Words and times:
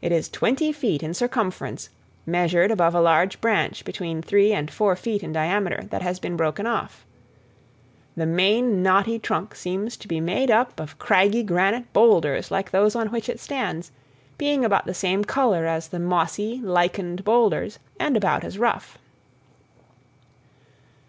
It 0.00 0.12
is 0.12 0.28
twenty 0.28 0.70
feet 0.70 1.02
in 1.02 1.14
circumference, 1.14 1.88
measured 2.24 2.70
above 2.70 2.94
a 2.94 3.00
large 3.00 3.40
branch 3.40 3.84
between 3.84 4.22
three 4.22 4.52
and 4.52 4.70
four 4.70 4.94
feet 4.94 5.24
in 5.24 5.32
diameter 5.32 5.82
that 5.90 6.00
has 6.00 6.20
been 6.20 6.36
broken 6.36 6.64
off. 6.64 7.04
The 8.16 8.24
main 8.24 8.84
knotty 8.84 9.18
trunk 9.18 9.56
seems 9.56 9.96
to 9.96 10.06
be 10.06 10.20
made 10.20 10.48
up 10.48 10.78
of 10.78 10.96
craggy 11.00 11.42
granite 11.42 11.92
boulders 11.92 12.52
like 12.52 12.70
those 12.70 12.94
on 12.94 13.08
which 13.08 13.28
it 13.28 13.40
stands, 13.40 13.90
being 14.38 14.64
about 14.64 14.86
the 14.86 14.94
same 14.94 15.24
color 15.24 15.66
as 15.66 15.88
the 15.88 15.98
mossy, 15.98 16.60
lichened 16.62 17.24
boulders 17.24 17.80
and 17.98 18.16
about 18.16 18.44
as 18.44 18.58
rough. 18.58 18.96